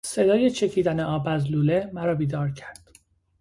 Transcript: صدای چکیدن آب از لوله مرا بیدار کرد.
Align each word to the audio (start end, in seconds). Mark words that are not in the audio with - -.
صدای 0.03 0.49
چکیدن 0.51 0.99
آب 0.99 1.27
از 1.27 1.51
لوله 1.51 1.89
مرا 1.93 2.15
بیدار 2.15 2.51
کرد. 2.51 2.89